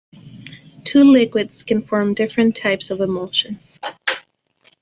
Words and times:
Two 0.83 1.03
liquids 1.03 1.61
can 1.61 1.83
form 1.83 2.15
different 2.15 2.55
types 2.55 2.89
of 2.89 3.01
emulsions. 3.01 3.79